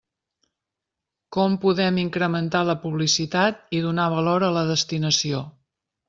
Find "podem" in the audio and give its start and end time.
1.65-1.99